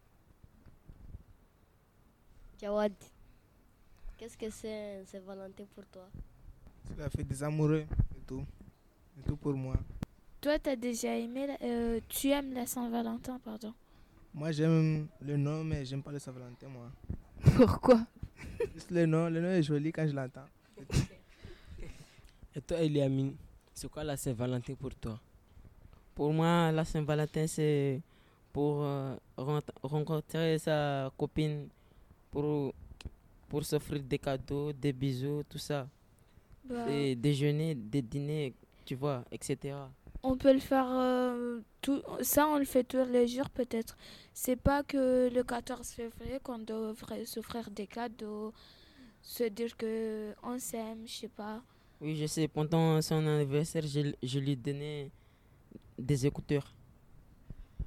Jawad, 2.60 2.94
qu'est-ce 4.18 4.38
que 4.38 4.50
c'est 4.50 5.04
Saint-Valentin 5.06 5.66
pour 5.74 5.86
toi? 5.88 6.07
C'est 6.88 6.98
la 6.98 7.10
fête 7.10 7.28
des 7.28 7.44
amoureux 7.44 7.86
et 8.16 8.22
tout. 8.28 8.46
Et 9.18 9.22
tout 9.28 9.36
pour 9.38 9.54
moi. 9.54 9.75
Toi, 10.42 10.60
tu 10.60 10.69
as 10.69 10.75
déjà 10.75 11.16
aimé, 11.16 11.48
la- 11.48 11.57
euh, 11.62 12.00
tu 12.07 12.30
aimes 12.30 12.54
la 12.54 12.66
Saint-Valentin, 12.66 13.40
pardon? 13.40 13.74
Moi, 14.34 14.52
j'aime 14.52 15.07
le 15.22 15.38
nom, 15.38 15.63
mais 15.63 15.86
j'aime 15.86 16.04
pas 16.04 16.12
le 16.12 16.19
Saint-Valentin, 16.19 16.68
moi. 16.68 16.92
Pourquoi? 17.57 18.06
Juste 18.74 18.92
le 18.92 19.06
nom, 19.06 19.30
le 19.30 19.42
nom 19.42 19.50
est 19.50 19.63
joli 19.63 19.92
quand 19.92 20.07
je 20.07 20.13
l'entends. 20.13 20.48
Et 22.56 22.62
toi, 22.62 22.78
Eliamine, 22.80 23.36
c'est 23.74 23.90
quoi 23.90 24.04
la 24.04 24.16
Saint-Valentin 24.18 24.75
pour 24.75 24.94
toi? 24.96 25.19
Pour 26.13 26.31
moi, 26.34 26.72
la 26.72 26.86
Saint-Valentin, 26.86 27.48
c'est 27.48 28.02
pour 28.54 28.84
euh, 28.84 29.16
rencontrer 29.84 30.57
sa 30.60 31.12
copine, 31.18 31.68
pour, 32.36 32.74
pour 33.48 33.64
s'offrir 33.64 34.04
des 34.04 34.20
cadeaux, 34.20 34.74
des 34.74 34.92
bisous, 34.92 35.44
tout 35.50 35.58
ça. 35.58 35.88
Bah, 36.70 36.90
Et 36.92 37.16
déjeuner, 37.16 37.76
des 37.76 38.02
dîners, 38.02 38.54
tu 38.84 38.96
vois, 38.96 39.24
etc. 39.32 39.76
on 40.22 40.36
peut 40.36 40.52
le 40.52 40.60
faire 40.60 40.88
euh, 40.90 41.62
tout, 41.82 42.02
ça, 42.22 42.48
on 42.48 42.58
le 42.58 42.66
fait 42.66 42.84
tous 42.84 43.06
les 43.06 43.28
jours 43.28 43.50
peut-être. 43.50 43.96
C'est 44.34 44.58
pas 44.58 44.84
que 44.84 45.30
le 45.34 45.44
14 45.44 45.88
février 45.88 46.40
qu'on 46.44 46.60
devrait 46.60 47.26
s'offrir 47.26 47.70
des 47.72 47.88
cadeaux, 47.88 48.52
se 49.22 49.46
dire 49.46 49.78
que 49.78 50.34
on 50.44 50.60
s'aime, 50.60 51.04
je 51.08 51.14
sais 51.22 51.28
pas. 51.30 51.62
Oui, 52.02 52.16
je 52.18 52.26
sais, 52.26 52.48
pendant 52.50 53.02
son 53.02 53.26
anniversaire, 53.28 53.84
je, 53.88 54.12
je 54.22 54.40
lui 54.40 54.58
donnais 54.58 55.10
des 55.98 56.26
écouteurs. 56.26 56.74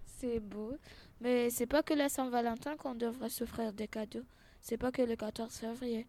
C'est 0.06 0.40
beau. 0.40 0.76
Mais 1.20 1.50
c'est 1.50 1.66
pas 1.66 1.82
que 1.82 1.94
la 1.94 2.08
Saint-Valentin 2.08 2.76
qu'on 2.76 2.94
devrait 2.94 3.28
s'offrir 3.30 3.72
des 3.72 3.88
cadeaux. 3.88 4.24
C'est 4.60 4.76
pas 4.76 4.92
que 4.92 5.02
le 5.02 5.16
14 5.16 5.52
février. 5.52 6.06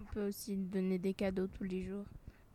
On 0.00 0.04
peut 0.12 0.28
aussi 0.28 0.56
donner 0.56 0.98
des 0.98 1.14
cadeaux 1.14 1.46
tous 1.46 1.64
les 1.64 1.82
jours 1.84 2.06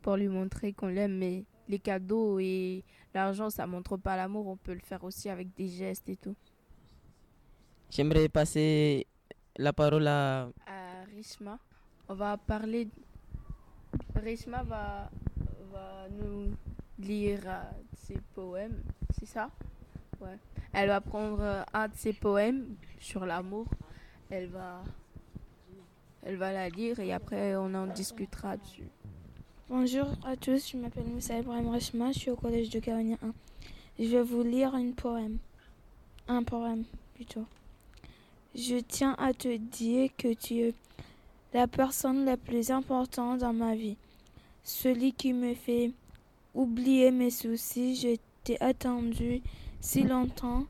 pour 0.01 0.15
lui 0.15 0.27
montrer 0.27 0.73
qu'on 0.73 0.87
l'aime. 0.87 1.17
Mais 1.17 1.43
les 1.67 1.79
cadeaux 1.79 2.39
et 2.39 2.83
l'argent, 3.13 3.49
ça 3.49 3.67
montre 3.67 3.97
pas 3.97 4.15
l'amour. 4.15 4.47
On 4.47 4.57
peut 4.57 4.73
le 4.73 4.79
faire 4.79 5.03
aussi 5.03 5.29
avec 5.29 5.53
des 5.55 5.67
gestes 5.67 6.09
et 6.09 6.15
tout. 6.15 6.35
J'aimerais 7.91 8.29
passer 8.29 9.07
la 9.57 9.73
parole 9.73 10.07
à 10.07 10.49
À 10.67 11.03
Rishma, 11.15 11.59
on 12.07 12.13
va 12.13 12.37
parler. 12.37 12.87
Rishma 14.15 14.63
va, 14.63 15.09
va 15.71 16.07
nous 16.09 16.53
lire 16.99 17.41
euh, 17.45 17.63
ses 17.97 18.19
poèmes, 18.35 18.83
c'est 19.17 19.25
ça? 19.25 19.49
Elle 20.73 20.89
va 20.89 21.01
prendre 21.01 21.41
euh, 21.41 21.63
un 21.73 21.87
de 21.87 21.95
ses 21.95 22.13
poèmes 22.13 22.75
sur 22.99 23.25
l'amour. 23.25 23.65
Elle 24.29 24.47
va, 24.47 24.83
la 26.23 26.69
lire 26.69 26.99
et 26.99 27.11
après 27.11 27.55
on 27.55 27.73
en 27.73 27.87
discutera 27.87 28.57
dessus. 28.57 28.87
Bonjour 29.69 30.07
à 30.25 30.35
tous, 30.35 30.71
je 30.71 30.77
m'appelle 30.77 31.05
Moussa 31.05 31.39
Ibrahim 31.39 31.69
Rachma, 31.69 32.11
je 32.11 32.19
suis 32.19 32.31
au 32.31 32.35
collège 32.35 32.69
de 32.69 32.79
Caronia 32.79 33.17
1. 33.23 33.33
Je 33.99 34.05
vais 34.05 34.23
vous 34.23 34.43
lire 34.43 34.75
un 34.75 34.91
poème. 34.91 35.37
Un 36.27 36.43
poème 36.43 36.85
plutôt. 37.15 37.45
Je 38.55 38.77
tiens 38.77 39.15
à 39.17 39.33
te 39.33 39.57
dire 39.57 40.09
que 40.17 40.33
tu 40.33 40.59
es 40.59 40.73
la 41.53 41.67
personne 41.67 42.25
la 42.25 42.37
plus 42.37 42.71
importante 42.71 43.39
dans 43.39 43.53
ma 43.53 43.75
vie. 43.75 43.97
Celui 44.63 45.13
qui 45.13 45.33
me 45.33 45.53
fait 45.53 45.91
oublier 46.53 47.11
mes 47.11 47.31
soucis, 47.31 47.95
je 47.95 48.15
t'ai 48.43 48.61
attendu 48.61 49.41
si 49.81 50.03
longtemps. 50.03 50.65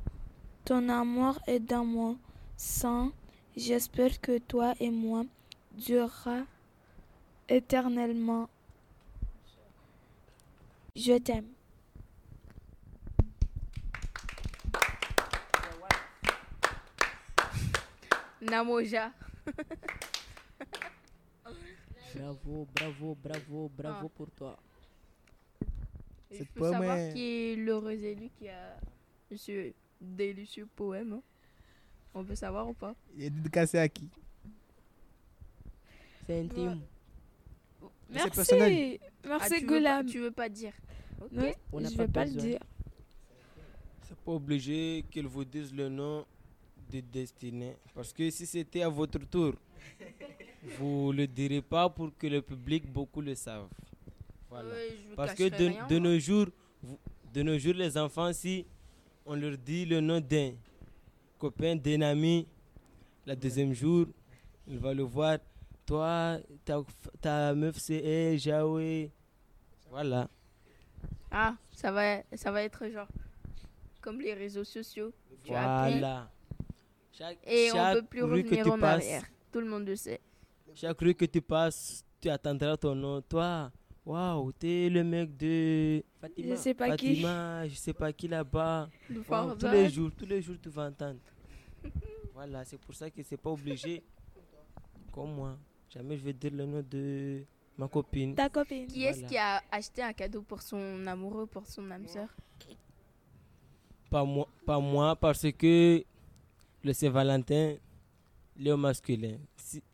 Ton 0.65 0.89
amour 0.89 1.39
est 1.47 1.59
dans 1.59 1.85
mon 1.85 2.17
sang. 2.57 3.11
J'espère 3.55 4.21
que 4.21 4.37
toi 4.39 4.73
et 4.79 4.89
moi 4.91 5.23
durera 5.73 6.41
éternellement. 7.47 8.49
Je 10.95 11.17
t'aime. 11.17 11.47
Namoja. 18.41 19.11
Bravo, 22.15 22.67
bravo, 22.73 23.15
bravo, 23.15 23.69
bravo 23.69 24.07
Ah. 24.07 24.17
pour 24.17 24.31
toi. 24.31 24.57
Et 26.31 26.37
Cette 26.37 26.47
je 26.47 26.53
peux 26.53 26.71
savoir 26.71 26.95
poème 26.95 27.13
qui 27.13 27.21
est 27.51 27.55
l'heureux 27.55 27.91
élu 28.03 28.29
qui 28.37 28.49
a 28.49 28.77
ce 29.37 29.71
délicieux 30.01 30.67
poème. 30.75 31.13
hein 31.13 31.21
On 32.13 32.23
peut 32.23 32.35
savoir 32.35 32.67
ou 32.67 32.73
pas? 32.73 32.95
Il 33.15 33.23
est 33.23 33.29
dédicacé 33.29 33.77
à 33.77 33.87
qui? 33.89 34.09
C'est 36.25 36.39
intime. 36.41 36.81
c'est 38.11 38.33
personnel. 38.33 38.71
Merci. 38.71 38.99
Merci, 39.25 39.43
Ah, 39.43 39.47
tu, 39.47 39.53
veux 39.53 39.67
pas, 39.67 39.73
Goulam. 39.73 40.05
tu 40.05 40.19
veux 40.19 40.31
pas 40.31 40.49
dire. 40.49 40.73
Non, 41.31 41.51
On 41.73 41.79
n'a 41.81 41.89
je 41.89 41.95
pas 41.97 42.05
vais 42.05 42.11
pas 42.11 42.25
le 42.25 42.31
besoin. 42.33 42.49
dire. 42.49 42.59
C'est 44.03 44.17
pas 44.17 44.31
obligé 44.31 45.03
qu'elle 45.11 45.27
vous 45.27 45.43
dise 45.45 45.73
le 45.73 45.89
nom 45.89 46.25
de 46.91 46.99
destinée. 47.01 47.75
Parce 47.93 48.13
que 48.13 48.29
si 48.29 48.45
c'était 48.45 48.81
à 48.83 48.89
votre 48.89 49.19
tour, 49.19 49.53
vous 50.79 51.11
le 51.11 51.27
direz 51.27 51.61
pas 51.61 51.89
pour 51.89 52.15
que 52.17 52.27
le 52.27 52.41
public 52.41 52.91
beaucoup 52.91 53.21
le 53.21 53.35
savent. 53.35 53.67
Voilà. 54.49 54.69
Parce 55.15 55.33
que 55.35 55.43
de, 55.49 55.55
rien, 55.67 55.87
de 55.87 55.99
moi. 55.99 56.09
nos 56.09 56.19
jours, 56.19 56.47
vous- 56.81 56.99
de 57.33 57.43
nos 57.43 57.57
jours, 57.59 57.75
les 57.75 57.95
enfants, 57.97 58.33
si 58.33 58.65
on 59.29 59.35
leur 59.35 59.55
dit 59.59 59.85
le 59.85 60.01
nom 60.01 60.19
d'un 60.19 60.53
copain, 61.37 61.75
d'un 61.75 62.01
ami, 62.01 62.47
la 63.27 63.35
deuxième 63.35 63.73
jour, 63.73 64.07
il 64.67 64.79
va 64.79 64.91
le 64.91 65.03
voir. 65.03 65.37
Toi, 65.85 66.39
ta, 66.65 66.81
ta 67.21 67.53
meuf, 67.53 67.77
c'est 67.77 68.37
Jaoué. 68.39 69.11
Voilà. 69.91 70.27
Ah, 71.29 71.55
ça 71.71 71.91
va, 71.91 72.23
ça 72.35 72.51
va 72.51 72.63
être 72.63 72.87
genre 72.89 73.07
comme 74.01 74.19
les 74.19 74.33
réseaux 74.33 74.63
sociaux. 74.63 75.13
Tu 75.43 75.51
Voilà. 75.51 76.31
Chaque, 77.11 77.37
et 77.45 77.71
on 77.71 77.75
chaque 77.75 77.97
peut 77.99 78.05
plus 78.05 78.23
revenir 78.23 78.67
en 78.67 78.79
passes, 78.79 79.03
arrière. 79.03 79.23
Tout 79.51 79.59
le 79.59 79.67
monde 79.67 79.85
le 79.85 79.95
sait. 79.95 80.21
Chaque 80.73 80.99
rue 80.99 81.13
que 81.13 81.25
tu 81.25 81.41
passes, 81.41 82.03
tu 82.19 82.29
attendras 82.29 82.77
ton 82.77 82.95
nom. 82.95 83.21
Toi, 83.21 83.71
waouh, 84.09 84.51
t'es 84.53 84.89
le 84.89 85.03
mec 85.03 85.37
de 85.37 85.97
Je 85.97 86.03
Fatima. 86.19 86.55
sais 86.55 86.73
pas 86.73 86.97
qui. 86.97 87.15
Je 87.21 87.75
sais 87.75 87.93
pas 87.93 88.11
qui 88.11 88.27
là-bas. 88.27 88.89
Tous 89.07 89.67
les 89.71 89.89
jours, 89.89 90.11
tous 90.17 90.25
les 90.25 90.41
jours, 90.41 90.55
tu 90.61 90.69
vas 90.69 90.87
entendre. 90.87 91.19
voilà, 92.33 92.65
c'est 92.65 92.79
pour 92.79 92.95
ça 92.95 93.09
que 93.09 93.21
c'est 93.21 93.37
pas 93.37 93.51
obligé. 93.51 94.03
Comme 95.11 95.33
moi. 95.35 95.57
Jamais 95.89 96.17
je 96.17 96.23
vais 96.23 96.33
dire 96.33 96.51
le 96.53 96.65
nom 96.65 96.83
de 96.87 97.43
ma 97.77 97.87
copine. 97.87 98.35
Ta 98.35 98.49
copine. 98.49 98.87
Qui 98.87 99.03
est-ce 99.03 99.23
qui 99.25 99.37
a 99.37 99.61
acheté 99.71 100.01
un 100.01 100.13
cadeau 100.13 100.41
pour 100.41 100.61
son 100.61 101.05
amoureux, 101.07 101.45
pour 101.45 101.65
son 101.67 101.89
âme 101.91 102.07
sœur? 102.07 102.29
Pas 104.09 104.23
moi, 104.23 104.47
pas 104.65 104.79
moi, 104.79 105.15
parce 105.15 105.51
que 105.51 106.03
le 106.83 106.93
Saint-Valentin, 106.93 107.75
il 108.57 108.67
est 108.67 108.71
au 108.71 108.77
masculin. 108.77 109.37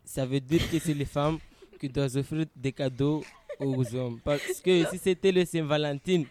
Ça 0.04 0.24
veut 0.24 0.40
dire 0.40 0.70
que 0.70 0.78
c'est 0.78 0.94
les 0.94 1.04
femmes 1.04 1.38
qui 1.78 1.88
doivent 1.90 2.16
offrir 2.16 2.46
des 2.56 2.72
cadeaux 2.72 3.22
aux 3.58 3.94
hommes. 3.94 4.20
Parce 4.24 4.60
que 4.60 4.84
si 4.86 4.98
c'était 4.98 5.32
le 5.32 5.44
Saint-Valentin, 5.44 6.24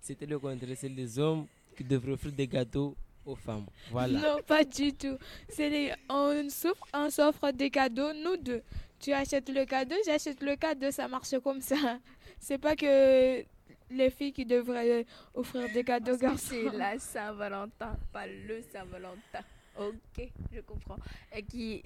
c'était 0.00 0.26
le 0.26 0.38
contraire. 0.38 0.76
C'est 0.76 0.88
les 0.88 1.18
hommes 1.18 1.46
qui 1.76 1.84
devraient 1.84 2.12
offrir 2.12 2.32
des 2.32 2.46
cadeaux 2.46 2.96
aux 3.24 3.36
femmes. 3.36 3.66
Voilà. 3.90 4.18
Non, 4.18 4.42
pas 4.46 4.64
du 4.64 4.92
tout. 4.92 5.16
C'est 5.48 5.68
les... 5.68 5.92
on 6.08 6.48
s'offre, 6.48 6.86
on 6.94 7.10
s'offre 7.10 7.50
des 7.52 7.70
cadeaux, 7.70 8.12
nous 8.12 8.36
deux. 8.36 8.62
Tu 8.98 9.12
achètes 9.12 9.48
le 9.48 9.64
cadeau, 9.64 9.96
j'achète 10.04 10.42
le 10.42 10.56
cadeau, 10.56 10.90
ça 10.90 11.08
marche 11.08 11.38
comme 11.42 11.60
ça. 11.60 11.98
C'est 12.38 12.58
pas 12.58 12.76
que 12.76 13.44
les 13.90 14.10
filles 14.10 14.32
qui 14.32 14.44
devraient 14.44 15.06
offrir 15.34 15.72
des 15.72 15.84
cadeaux 15.84 16.14
aux 16.14 16.18
garçons. 16.18 16.48
c'est 16.50 16.76
la 16.76 16.98
Saint-Valentin, 16.98 17.96
pas 18.12 18.26
le 18.26 18.62
Saint-Valentin. 18.72 19.42
Ok, 19.78 20.28
je 20.52 20.60
comprends. 20.60 20.98
Et 21.34 21.42
qui, 21.42 21.82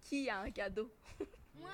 qui 0.00 0.28
a 0.28 0.40
un 0.40 0.50
cadeau? 0.50 0.90
Moi, 1.60 1.70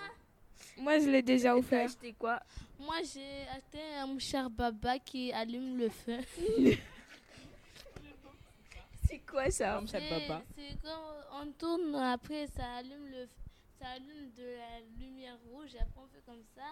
je 0.76 1.10
l'ai 1.10 1.22
déjà 1.22 1.50
T'as 1.50 1.56
offert. 1.56 1.86
acheté 1.86 2.12
quoi? 2.18 2.40
Moi, 2.78 2.96
j'ai 3.12 3.42
acheté 3.48 3.78
un 3.98 4.06
mouchard 4.06 4.48
baba 4.50 4.98
qui 4.98 5.32
allume 5.32 5.78
le 5.78 5.88
feu. 5.90 6.18
C'est 9.08 9.18
quoi 9.26 9.50
ça 9.50 9.80
C'est 9.86 9.98
c'est 10.54 10.76
quand 10.82 11.42
on 11.42 11.50
tourne, 11.52 11.94
après 11.96 12.46
ça 12.46 12.74
allume, 12.76 13.06
le, 13.10 13.26
ça 13.78 13.88
allume 13.96 14.30
de 14.36 14.44
la 14.56 14.80
lumière 15.00 15.36
rouge, 15.50 15.70
après 15.80 16.00
on 16.00 16.06
fait 16.06 16.22
comme 16.24 16.42
ça. 16.54 16.62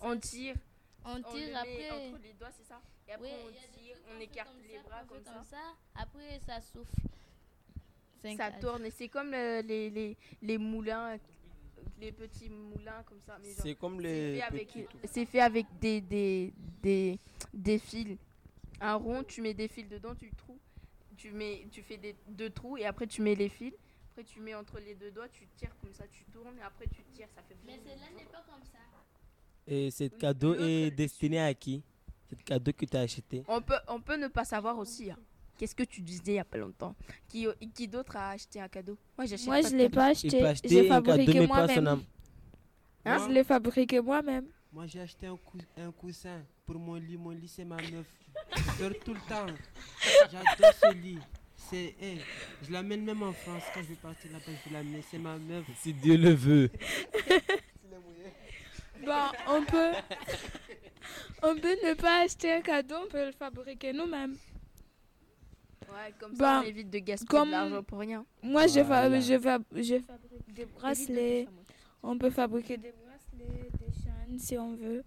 On 0.00 0.18
tire, 0.18 0.56
On 1.04 1.10
on 1.12 1.16
le 1.18 1.22
tire 1.22 1.46
met 1.48 1.54
après. 1.54 1.90
entre 1.90 2.18
les 2.22 2.32
doigts, 2.32 2.50
c'est 2.56 2.66
ça? 2.66 2.80
Et 3.08 3.12
après 3.12 3.28
Oui, 3.28 3.32
on 3.46 3.78
tire, 3.78 3.96
on 4.16 4.20
écarte 4.20 4.48
comme 4.48 4.62
les 4.66 4.74
ça, 4.76 4.82
bras 4.82 5.02
comme 5.08 5.24
ça. 5.24 5.74
Après, 5.94 6.40
ça 6.44 6.60
souffle. 6.60 7.00
Ça 8.36 8.50
tourne 8.52 8.86
et 8.86 8.90
c'est 8.90 9.08
comme 9.08 9.30
le- 9.30 9.60
les, 9.60 9.90
les, 9.90 10.16
les 10.42 10.58
moulins, 10.58 11.16
les 12.00 12.12
petits 12.12 12.48
moulins 12.50 13.02
comme 13.06 13.20
ça. 13.26 13.38
C'est 13.42 13.74
comme 13.74 14.00
c'est 14.00 14.02
les 14.32 14.36
fait 14.36 14.42
avec, 14.42 14.68
petits- 14.68 14.86
c'est 15.04 15.26
fait 15.26 15.40
avec 15.40 15.66
des, 15.80 16.00
des, 16.00 16.52
des, 16.82 17.18
des 17.52 17.78
fils. 17.78 18.16
Un 18.80 18.94
rond, 18.94 19.22
tu 19.24 19.40
mets 19.42 19.54
des 19.54 19.68
fils 19.68 19.88
dedans, 19.88 20.14
tu 20.14 20.30
trous. 20.36 20.58
Tu, 21.16 21.30
mets, 21.30 21.66
tu 21.70 21.82
fais 21.82 21.96
des, 21.96 22.14
deux 22.28 22.50
trous 22.50 22.76
et 22.76 22.84
après 22.86 23.06
tu 23.06 23.22
mets 23.22 23.34
les 23.34 23.48
fils. 23.48 23.72
Après 24.10 24.24
tu 24.24 24.40
mets 24.40 24.54
entre 24.54 24.78
les 24.80 24.94
deux 24.94 25.10
doigts, 25.10 25.28
tu 25.28 25.46
tires 25.56 25.74
comme 25.80 25.92
ça, 25.92 26.04
tu 26.08 26.24
tournes 26.32 26.56
et 26.58 26.62
après 26.62 26.86
tu 26.86 27.02
tires, 27.14 27.28
ça 27.34 27.42
fait 27.42 27.56
Mais 27.64 27.78
celle-là 27.84 28.06
n'est 28.16 28.24
pas 28.30 28.44
comme 28.48 28.62
ça. 28.64 28.78
Et 29.66 29.90
ce 29.90 30.04
cadeau 30.04 30.54
est 30.54 30.90
destiné 30.90 31.40
à 31.40 31.54
qui? 31.54 31.82
Ce 32.30 32.34
cadeau 32.36 32.72
que 32.72 32.84
tu 32.84 32.96
as 32.96 33.00
acheté. 33.00 33.42
On 33.48 33.60
peut, 33.62 33.78
on 33.88 34.00
peut 34.00 34.16
ne 34.16 34.28
pas 34.28 34.44
savoir 34.44 34.76
aussi. 34.78 35.10
hein. 35.10 35.18
Qu'est-ce 35.56 35.74
que 35.74 35.84
tu 35.84 36.00
disais 36.00 36.22
il 36.26 36.34
y 36.34 36.38
a 36.38 36.44
pas 36.44 36.58
longtemps? 36.58 36.94
Qui, 37.28 37.46
qui 37.74 37.86
d'autre 37.88 38.16
a 38.16 38.30
acheté 38.30 38.60
un 38.60 38.68
cadeau? 38.68 38.96
Moi 39.16 39.26
j'achète 39.26 39.46
Moi, 39.46 39.60
pas 39.62 39.68
je 39.68 39.72
de 39.72 39.76
l'ai 39.78 39.84
cadeau. 39.84 39.94
pas 39.96 40.06
acheté. 40.06 40.28
J'ai 40.30 40.38
un 40.40 41.00
cadeau, 41.00 41.10
fabriqué 41.12 41.40
mais 41.40 41.46
pas 41.48 41.54
son 41.54 41.64
moi-même. 41.82 41.86
âme. 41.88 42.02
Hein? 43.06 43.26
Je 43.28 43.32
l'ai 43.32 43.44
fabriqué 43.44 44.00
moi-même. 44.00 44.46
Moi 44.72 44.86
j'ai 44.86 45.00
acheté 45.00 45.26
un, 45.26 45.36
cou- 45.36 45.58
un 45.78 45.92
coussin 45.92 46.42
pour 46.66 46.76
mon 46.76 46.94
lit. 46.94 47.16
Mon 47.16 47.30
lit 47.30 47.48
c'est 47.48 47.64
ma 47.64 47.76
meuf. 47.76 48.06
Je 48.56 48.82
dors 48.82 48.98
tout 49.04 49.14
le 49.14 49.20
temps. 49.28 49.46
J'adore 50.30 50.72
ce 50.82 50.92
lit. 50.94 51.18
C'est, 51.56 51.94
hey, 52.00 52.20
je 52.62 52.72
l'amène 52.72 53.04
même 53.04 53.22
en 53.22 53.32
France. 53.32 53.62
Quand 53.72 53.80
je 53.82 53.86
vais 53.88 53.94
partir 53.94 54.32
là-bas, 54.32 54.44
je 54.46 54.68
vais 54.70 54.76
l'amener. 54.76 55.02
C'est 55.10 55.18
ma 55.18 55.38
meuf. 55.38 55.64
Si 55.80 55.94
Dieu 55.94 56.16
le 56.16 56.30
veut. 56.34 56.70
Bon, 59.04 59.12
on 59.48 59.62
peut... 59.64 59.92
on 61.42 61.54
peut 61.56 61.76
ne 61.84 61.94
pas 61.94 62.22
acheter 62.24 62.52
un 62.54 62.60
cadeau, 62.62 62.94
on 63.04 63.08
peut 63.08 63.26
le 63.26 63.32
fabriquer 63.32 63.92
nous-mêmes. 63.92 64.36
Ouais, 65.94 66.12
comme 66.18 66.34
ça 66.34 66.42
Bah, 66.42 66.60
on 66.64 66.68
évite 66.68 66.90
de 66.90 66.98
gaspiller 66.98 67.28
comme- 67.28 67.48
de 67.48 67.52
l'argent 67.52 67.82
pour 67.82 67.98
rien. 68.00 68.24
Moi, 68.42 68.66
je, 68.66 68.82
fa- 68.84 69.20
je, 69.20 69.38
fa- 69.38 69.58
je 69.72 69.94
fabrique 70.00 70.52
des 70.54 70.64
bracelets. 70.66 71.48
On 72.02 72.18
peut 72.18 72.30
fabriquer 72.30 72.76
des 72.76 72.92
bracelets, 72.92 73.70
des 73.78 73.92
chaînes 74.02 74.38
si 74.38 74.58
on 74.58 74.74
veut. 74.74 75.02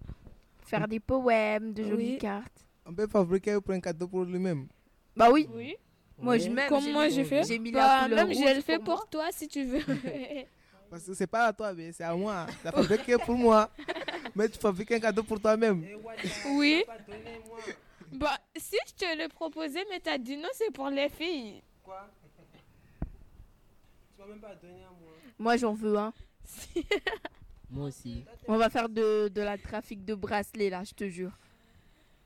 Faire 0.66 0.88
des 0.88 1.00
poèmes, 1.00 1.74
de 1.74 1.84
jolies 1.84 2.12
Oui. 2.14 2.18
cartes. 2.18 2.66
On 2.86 2.94
peut 2.94 3.08
fabriquer 3.08 3.60
pour 3.64 3.74
un 3.74 3.80
cadeau 3.80 4.08
pour 4.08 4.24
lui-même. 4.24 4.68
Bah 5.16 5.30
oui, 5.32 5.48
Oui. 5.54 5.76
moi 6.18 6.38
je 6.38 6.50
m'aime. 6.50 6.70
Comme 6.70 6.84
j'ai 6.84 6.94
moi, 6.94 7.10
j'ai 7.10 7.24
fait. 7.26 7.44
J'ai 7.44 7.60
mis 7.60 7.72
Bah, 7.72 7.80
la 8.02 8.04
couleur 8.10 8.28
même, 8.28 8.36
je 8.38 8.56
le 8.56 8.62
fais 8.62 8.78
pour 8.78 8.96
pour 8.96 9.10
toi 9.10 9.26
si 9.32 9.48
tu 9.48 9.64
veux. 9.66 9.82
Parce 10.90 11.04
que 11.04 11.14
c'est 11.14 11.28
pas 11.28 11.48
à 11.48 11.54
toi, 11.54 11.74
mais 11.74 11.92
c'est 11.92 12.04
à 12.06 12.16
moi. 12.16 12.46
As 12.64 12.72
fabriqué 12.72 13.18
pour 13.18 13.36
moi. 13.36 13.70
Mais 14.34 14.48
tu 14.48 14.58
fabriques 14.58 14.92
un 14.94 15.00
cadeau 15.02 15.22
pour 15.24 15.40
toi-même. 15.40 15.86
Oui. 16.52 16.84
Bah, 18.14 18.38
si 18.56 18.76
je 18.88 18.94
te 18.94 19.18
le 19.22 19.28
proposais, 19.30 19.84
mais 19.90 20.00
t'as 20.00 20.18
dit 20.18 20.38
non, 20.38 20.50
c'est 20.54 20.72
pour 20.72 20.90
les 20.90 21.10
filles. 21.10 21.62
Quoi? 21.84 22.10
Tu 24.16 24.22
m'as 24.22 24.28
même 24.28 24.40
pas 24.40 24.56
donné 24.56 24.84
à 24.84 24.90
moi. 24.90 25.12
Moi 25.40 25.58
j'en 25.58 25.74
veux 25.74 25.98
un. 25.98 26.14
Moi 27.70 27.88
aussi. 27.88 28.24
On 28.48 28.58
va 28.58 28.70
faire 28.70 28.88
de, 28.88 29.28
de 29.28 29.42
la 29.42 29.58
trafic 29.58 30.04
de 30.06 30.16
bracelets 30.16 30.70
là, 30.70 30.84
je 30.86 30.94
te 30.94 31.10
jure. 31.10 31.38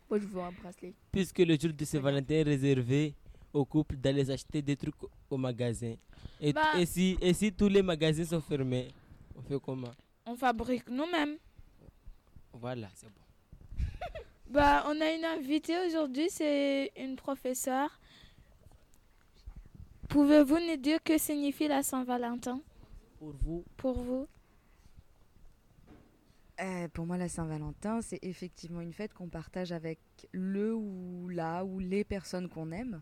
Moi 0.09 0.19
je 0.19 0.25
veux 0.25 0.41
un 0.41 0.51
bracelet. 0.51 0.93
Puisque 1.11 1.39
le 1.39 1.57
jour 1.59 1.73
de 1.73 1.83
Saint-Valentin 1.85 2.35
est 2.35 2.43
réservé 2.43 3.15
aux 3.51 3.65
couples 3.65 3.97
d'aller 3.97 4.29
acheter 4.29 4.61
des 4.61 4.75
trucs 4.77 4.95
au 5.29 5.38
magasin. 5.38 5.95
Et, 6.39 6.53
Bah- 6.53 6.77
et 6.79 6.85
si, 6.85 7.17
et 7.19 7.33
si 7.33 7.51
tous 7.51 7.67
les 7.69 7.81
magasins 7.81 8.23
sont 8.25 8.41
fermés, 8.41 8.89
on 9.35 9.41
fait 9.41 9.59
comment? 9.59 9.91
On 10.25 10.35
fabrique 10.35 10.88
nous-mêmes. 10.89 11.38
Voilà, 12.53 12.88
c'est 12.93 13.07
bon. 13.07 13.21
Bah, 14.51 14.84
on 14.88 15.00
a 15.00 15.13
une 15.13 15.24
invitée 15.24 15.77
aujourd'hui, 15.88 16.27
c'est 16.29 16.91
une 16.98 17.15
professeure. 17.15 18.01
Pouvez-vous 20.10 20.60
nous 20.60 20.75
dire 20.75 21.01
que 21.01 21.17
signifie 21.17 21.70
la 21.70 21.84
Saint-Valentin? 21.84 22.60
Pour 23.17 23.31
vous, 23.31 23.63
pour 23.77 23.93
vous. 23.93 24.27
Euh, 26.60 26.89
pour 26.89 27.05
moi, 27.05 27.15
la 27.15 27.29
Saint-Valentin, 27.29 28.01
c'est 28.01 28.20
effectivement 28.24 28.81
une 28.81 28.91
fête 28.91 29.13
qu'on 29.13 29.29
partage 29.29 29.72
avec 29.72 30.00
le 30.34 30.75
ou 30.75 31.29
la 31.29 31.63
ou 31.63 31.79
les 31.79 32.03
personnes 32.03 32.50
qu'on 32.50 32.72
aime, 32.72 33.01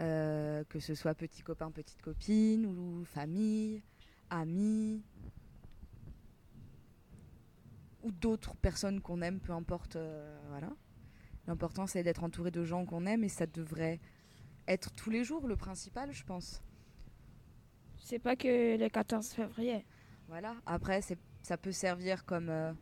Euh, 0.00 0.62
que 0.68 0.78
ce 0.78 0.94
soit 0.94 1.14
petit 1.16 1.42
copain, 1.42 1.72
petite 1.72 2.00
copine, 2.02 2.66
ou 2.66 3.04
famille, 3.04 3.82
amis, 4.30 5.02
ou 8.02 8.10
d'autres 8.12 8.54
personnes 8.56 9.00
qu'on 9.00 9.20
aime, 9.22 9.40
peu 9.40 9.52
importe. 9.52 9.96
euh, 9.96 10.38
voilà. 10.48 10.70
L'important, 11.46 11.86
c'est 11.86 12.02
d'être 12.02 12.24
entouré 12.24 12.50
de 12.50 12.62
gens 12.64 12.84
qu'on 12.84 13.06
aime 13.06 13.24
et 13.24 13.28
ça 13.28 13.46
devrait 13.46 14.00
être 14.66 14.92
tous 14.94 15.10
les 15.10 15.24
jours 15.24 15.46
le 15.48 15.56
principal, 15.56 16.12
je 16.12 16.22
pense. 16.24 16.62
C'est 17.96 18.18
pas 18.18 18.36
que 18.36 18.76
le 18.78 18.88
14 18.88 19.28
février. 19.28 19.84
Voilà. 20.28 20.54
Après, 20.66 21.00
c'est- 21.00 21.18
ça 21.42 21.56
peut 21.56 21.72
servir 21.72 22.24
comme 22.26 22.48
euh, 22.50 22.72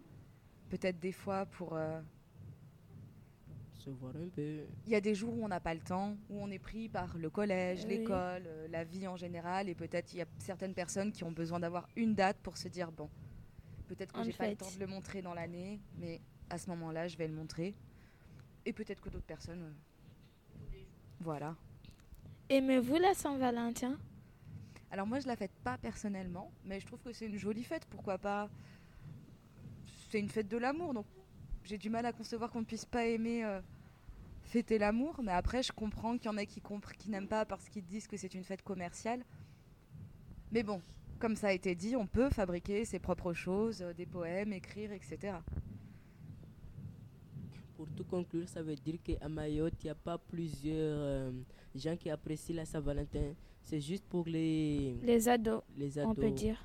peut-être 0.68 0.98
des 0.98 1.12
fois 1.12 1.46
pour. 1.46 1.74
euh, 1.76 2.00
se 3.74 3.90
voir 3.90 4.16
un 4.16 4.28
peu. 4.28 4.64
Il 4.86 4.92
y 4.92 4.96
a 4.96 5.00
des 5.00 5.14
jours 5.14 5.32
où 5.38 5.44
on 5.44 5.48
n'a 5.48 5.60
pas 5.60 5.74
le 5.74 5.80
temps, 5.80 6.16
où 6.28 6.40
on 6.42 6.50
est 6.50 6.58
pris 6.58 6.88
par 6.88 7.16
le 7.16 7.30
collège, 7.30 7.82
Oui. 7.84 7.90
l'école, 7.98 8.42
euh, 8.46 8.66
la 8.68 8.82
vie 8.82 9.06
en 9.06 9.16
général, 9.16 9.68
et 9.68 9.76
peut-être 9.76 10.12
il 10.12 10.16
y 10.18 10.22
a 10.22 10.26
certaines 10.38 10.74
personnes 10.74 11.12
qui 11.12 11.22
ont 11.22 11.30
besoin 11.30 11.60
d'avoir 11.60 11.86
une 11.94 12.14
date 12.14 12.38
pour 12.42 12.56
se 12.56 12.66
dire 12.66 12.90
bon, 12.90 13.08
Peut-être 13.88 14.12
que 14.12 14.22
j'ai 14.24 14.32
pas 14.32 14.48
le 14.48 14.56
temps 14.56 14.70
de 14.70 14.80
le 14.80 14.86
montrer 14.86 15.22
dans 15.22 15.34
l'année, 15.34 15.80
mais 15.98 16.20
à 16.50 16.58
ce 16.58 16.68
moment-là, 16.70 17.08
je 17.08 17.16
vais 17.16 17.28
le 17.28 17.34
montrer. 17.34 17.74
Et 18.64 18.72
peut-être 18.72 19.00
que 19.00 19.08
d'autres 19.08 19.26
personnes. 19.26 19.62
euh, 19.62 20.78
Voilà. 21.20 21.54
Aimez-vous 22.48 22.96
la 22.96 23.14
Saint-Valentin? 23.14 23.98
Alors 24.90 25.06
moi, 25.06 25.20
je 25.20 25.26
la 25.26 25.36
fête 25.36 25.52
pas 25.64 25.78
personnellement, 25.78 26.50
mais 26.64 26.80
je 26.80 26.86
trouve 26.86 27.00
que 27.00 27.12
c'est 27.12 27.26
une 27.26 27.36
jolie 27.38 27.64
fête. 27.64 27.84
Pourquoi 27.86 28.18
pas? 28.18 28.48
C'est 30.10 30.20
une 30.20 30.28
fête 30.28 30.48
de 30.48 30.56
l'amour, 30.56 30.94
donc 30.94 31.06
j'ai 31.64 31.78
du 31.78 31.90
mal 31.90 32.06
à 32.06 32.12
concevoir 32.12 32.50
qu'on 32.50 32.60
ne 32.60 32.64
puisse 32.64 32.84
pas 32.84 33.04
aimer 33.06 33.44
euh, 33.44 33.60
fêter 34.44 34.78
l'amour. 34.78 35.20
Mais 35.22 35.32
après, 35.32 35.62
je 35.62 35.72
comprends 35.72 36.16
qu'il 36.16 36.26
y 36.26 36.28
en 36.28 36.36
a 36.36 36.46
qui 36.46 36.60
n'aiment 37.08 37.28
pas 37.28 37.44
parce 37.44 37.68
qu'ils 37.68 37.84
disent 37.84 38.06
que 38.06 38.16
c'est 38.16 38.34
une 38.34 38.44
fête 38.44 38.62
commerciale. 38.62 39.24
Mais 40.52 40.62
bon, 40.62 40.80
comme 41.18 41.36
ça 41.36 41.48
a 41.48 41.52
été 41.52 41.74
dit, 41.74 41.96
on 41.96 42.06
peut 42.06 42.30
fabriquer 42.30 42.84
ses 42.84 42.98
propres 42.98 43.32
choses, 43.32 43.82
euh, 43.82 43.92
des 43.92 44.06
poèmes, 44.06 44.52
écrire, 44.52 44.92
etc. 44.92 45.36
Pour 47.76 47.88
tout 47.90 48.04
conclure, 48.04 48.48
ça 48.48 48.62
veut 48.62 48.74
dire 48.74 48.96
qu'à 49.02 49.28
Mayotte, 49.28 49.74
il 49.82 49.86
n'y 49.86 49.90
a 49.90 49.94
pas 49.94 50.16
plusieurs 50.18 50.98
euh, 50.98 51.30
gens 51.74 51.96
qui 51.96 52.08
apprécient 52.08 52.56
la 52.56 52.64
Saint-Valentin. 52.64 53.34
C'est 53.60 53.80
juste 53.80 54.04
pour 54.04 54.24
les, 54.26 54.96
Les 55.02 55.28
ados, 55.28 55.62
les 55.76 55.98
on 55.98 56.10
ados. 56.12 56.24
peut 56.24 56.30
dire. 56.30 56.64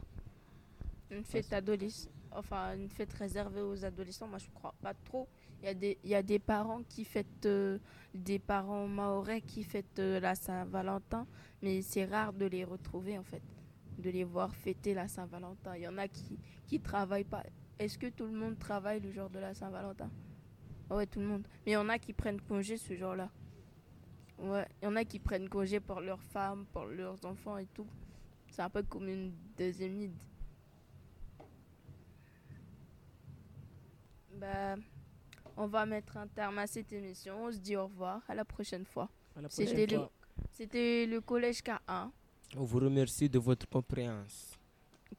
Une 1.10 1.24
fête 1.26 1.52
adolescente, 1.52 2.14
enfin 2.32 2.76
une 2.78 2.88
fête 2.88 3.12
réservée 3.14 3.62
aux 3.62 3.84
adolescents, 3.84 4.28
moi 4.28 4.38
je 4.38 4.48
crois 4.54 4.74
pas 4.82 4.94
trop. 4.94 5.28
Il 5.62 5.66
y 5.66 5.70
a 5.70 5.74
des, 5.74 5.98
y 6.06 6.16
a 6.16 6.24
des 6.24 6.40
parents 6.40 6.82
qui 6.88 7.04
fêtent, 7.04 7.46
euh, 7.46 7.78
des 8.16 8.40
parents 8.40 8.88
maorais 8.88 9.42
qui 9.42 9.64
fêtent 9.64 10.00
euh, 10.00 10.20
la 10.22 10.36
Saint-Valentin, 10.36 11.28
mais 11.62 11.82
c'est 11.82 12.06
rare 12.06 12.32
de 12.32 12.46
les 12.46 12.64
retrouver 12.64 13.18
en 13.18 13.24
fait, 13.24 13.42
de 13.98 14.10
les 14.10 14.24
voir 14.24 14.54
fêter 14.56 14.94
la 14.94 15.08
Saint-Valentin. 15.08 15.76
Il 15.76 15.84
y 15.84 15.88
en 15.88 15.98
a 15.98 16.08
qui 16.08 16.40
qui 16.68 16.80
travaillent 16.80 17.24
pas. 17.24 17.44
Est-ce 17.80 17.98
que 17.98 18.08
tout 18.08 18.26
le 18.26 18.32
monde 18.32 18.58
travaille 18.60 19.00
le 19.00 19.12
jour 19.12 19.30
de 19.30 19.40
la 19.40 19.54
Saint-Valentin? 19.54 20.10
Ouais, 20.90 21.06
tout 21.06 21.20
le 21.20 21.26
monde. 21.26 21.48
Mais 21.66 21.72
il 21.72 21.76
y 21.76 21.78
en 21.78 21.90
a 21.90 21.98
qui 21.98 22.14
prennent 22.14 22.42
congé 22.42 22.78
ce 22.78 22.96
jour-là. 22.96 23.30
Ouais, 24.40 24.68
il 24.82 24.86
y 24.86 24.88
en 24.88 24.96
a 24.96 25.04
qui 25.04 25.20
prennent 25.20 25.50
congé 25.50 25.80
pour 25.80 26.02
leurs 26.02 26.22
femmes, 26.22 26.66
pour 26.72 26.86
leurs 26.86 27.24
enfants 27.26 27.58
et 27.58 27.68
tout. 27.68 27.88
C'est 28.50 28.62
un 28.62 28.70
peu 28.70 28.84
comme 28.84 29.08
une 29.08 29.34
deuxième 29.58 30.00
Eid. 30.00 30.14
Bah, 34.34 34.76
on 35.56 35.68
va 35.68 35.86
mettre 35.86 36.18
un 36.18 36.28
terme 36.28 36.58
à 36.58 36.68
cette 36.68 36.92
émission. 36.92 37.46
On 37.46 37.52
se 37.52 37.58
dit 37.58 37.76
au 37.76 37.84
revoir. 37.84 38.22
À 38.28 38.36
la 38.36 38.44
prochaine 38.46 38.86
fois. 38.86 39.10
C'était 39.50 39.86
le, 39.86 39.98
fois. 39.98 40.12
c'était 40.52 41.06
le 41.06 41.22
collège 41.22 41.62
K1. 41.62 42.10
On 42.58 42.64
vous 42.64 42.80
remercie 42.80 43.30
de 43.30 43.40
votre 43.40 43.68
compréhension. 43.68 44.58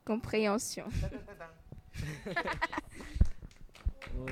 Compréhension. 0.05 0.85
Oh. 4.15 4.27